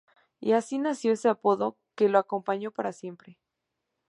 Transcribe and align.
Y 0.39 0.53
así 0.53 0.79
nació 0.79 1.13
ese 1.13 1.29
apodo 1.29 1.77
que 1.93 2.09
lo 2.09 2.17
acompañó 2.17 2.71
para 2.71 2.91
siempre. 2.91 3.37